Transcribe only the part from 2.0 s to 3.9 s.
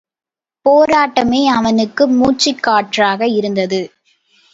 மூச்சுக் காற்றாக இருந்தது.